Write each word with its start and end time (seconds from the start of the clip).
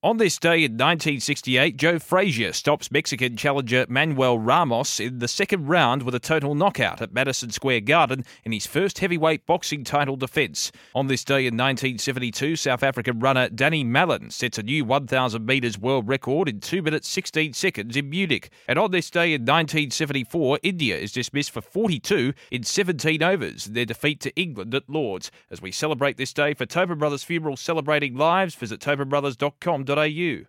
On 0.00 0.18
this 0.18 0.38
day 0.38 0.58
in 0.58 0.74
1968, 0.74 1.76
Joe 1.76 1.98
Frazier 1.98 2.52
stops 2.52 2.92
Mexican 2.92 3.36
challenger 3.36 3.84
Manuel 3.88 4.38
Ramos 4.38 5.00
in 5.00 5.18
the 5.18 5.26
second 5.26 5.66
round 5.66 6.04
with 6.04 6.14
a 6.14 6.20
total 6.20 6.54
knockout 6.54 7.02
at 7.02 7.12
Madison 7.12 7.50
Square 7.50 7.80
Garden 7.80 8.24
in 8.44 8.52
his 8.52 8.64
first 8.64 9.00
heavyweight 9.00 9.44
boxing 9.44 9.82
title 9.82 10.14
defence. 10.14 10.70
On 10.94 11.08
this 11.08 11.24
day 11.24 11.48
in 11.48 11.56
1972, 11.56 12.54
South 12.54 12.84
African 12.84 13.18
runner 13.18 13.48
Danie 13.48 13.84
Malan 13.84 14.30
sets 14.30 14.56
a 14.56 14.62
new 14.62 14.84
1,000 14.84 15.44
metres 15.44 15.76
world 15.76 16.06
record 16.06 16.48
in 16.48 16.60
2 16.60 16.80
minutes 16.80 17.08
16 17.08 17.52
seconds 17.54 17.96
in 17.96 18.08
Munich. 18.08 18.50
And 18.68 18.78
on 18.78 18.92
this 18.92 19.10
day 19.10 19.34
in 19.34 19.40
1974, 19.42 20.60
India 20.62 20.96
is 20.96 21.10
dismissed 21.10 21.50
for 21.50 21.60
42 21.60 22.34
in 22.52 22.62
17 22.62 23.20
overs, 23.20 23.66
in 23.66 23.72
their 23.72 23.84
defeat 23.84 24.20
to 24.20 24.36
England 24.36 24.76
at 24.76 24.88
Lords. 24.88 25.32
As 25.50 25.60
we 25.60 25.72
celebrate 25.72 26.18
this 26.18 26.32
day 26.32 26.54
for 26.54 26.66
Tobin 26.66 26.98
Brothers 26.98 27.24
Funeral 27.24 27.56
Celebrating 27.56 28.14
Lives, 28.14 28.54
visit 28.54 28.78
tobinbrothers.com 28.78 29.87
au. 29.96 30.46